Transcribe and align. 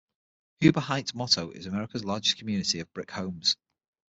Huber 0.61 0.79
Heights' 0.79 1.13
motto 1.13 1.51
is 1.51 1.67
America's 1.67 2.03
largest 2.03 2.39
community 2.39 2.79
of 2.79 2.91
brick 2.91 3.11
homes. 3.11 3.55